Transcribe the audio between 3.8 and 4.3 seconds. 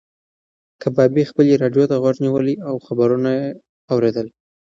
اورېدل.